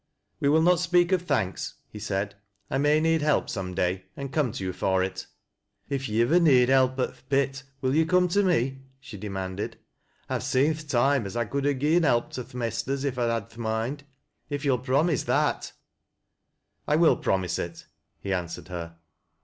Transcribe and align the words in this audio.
"Wc 0.41 0.49
will 0.51 0.63
not 0.63 0.79
speak 0.79 1.11
of 1.11 1.21
thanks," 1.21 1.75
he 1.91 1.99
said." 1.99 2.33
I 2.71 2.79
may 2.79 2.99
need 2.99 3.21
help 3.21 3.51
some 3.51 3.75
day, 3.75 4.05
and 4.17 4.33
come 4.33 4.51
to 4.53 4.63
you 4.63 4.73
for 4.73 5.03
it."" 5.03 5.27
If 5.91 6.09
yo' 6.09 6.25
ivver 6.25 6.39
need 6.39 6.69
help 6.69 6.97
at 6.99 7.13
th' 7.13 7.29
pit 7.29 7.61
will 7.81 7.93
yo' 7.93 8.05
come 8.05 8.27
to 8.29 8.41
me?'• 8.41 8.53
she 8.99 9.15
demanded." 9.15 9.77
I've 10.27 10.41
seen 10.41 10.73
th' 10.73 10.89
toime 10.89 11.27
as 11.27 11.37
I 11.37 11.45
could 11.45 11.65
ha' 11.67 11.77
gi'en 11.77 12.01
help 12.01 12.31
to 12.31 12.43
th' 12.43 12.55
Mesters 12.55 13.05
ef 13.05 13.19
I'd 13.19 13.29
had 13.31 13.49
th' 13.51 13.59
moind. 13.59 14.01
If 14.49 14.65
yo'll 14.65 14.79
pro 14.79 15.03
mise 15.03 15.25
that 15.25 15.71
——""I 16.87 16.95
wiu 16.97 17.17
promise 17.21 17.59
it," 17.59 17.85
he 18.19 18.33
answered 18.33 18.69
her. 18.69 18.95